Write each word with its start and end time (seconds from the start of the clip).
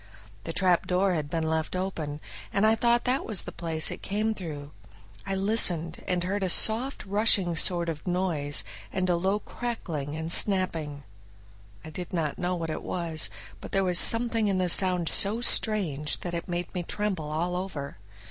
The 0.45 0.51
trapdoor 0.53 1.13
had 1.13 1.29
been 1.29 1.43
left 1.47 1.75
open, 1.75 2.21
and 2.51 2.65
I 2.65 2.73
thought 2.73 3.05
that 3.05 3.23
was 3.23 3.43
the 3.43 3.51
place 3.51 3.91
it 3.91 4.01
came 4.01 4.33
through. 4.33 4.71
I 5.27 5.35
listened, 5.35 6.03
and 6.07 6.23
heard 6.23 6.41
a 6.43 6.49
soft 6.49 7.05
rushing 7.05 7.55
sort 7.55 7.87
of 7.87 8.07
noise 8.07 8.63
and 8.91 9.07
a 9.11 9.15
low 9.15 9.37
crackling 9.37 10.15
and 10.15 10.31
snapping. 10.31 11.03
I 11.85 11.91
did 11.91 12.13
not 12.13 12.39
know 12.39 12.55
what 12.55 12.71
it 12.71 12.81
was, 12.81 13.29
but 13.59 13.73
there 13.73 13.83
was 13.83 13.99
something 13.99 14.47
in 14.47 14.57
the 14.57 14.69
sound 14.69 15.07
so 15.07 15.39
strange 15.39 16.21
that 16.21 16.33
it 16.33 16.47
made 16.47 16.73
me 16.73 16.81
tremble 16.81 17.29
all 17.29 17.55
over. 17.55 17.99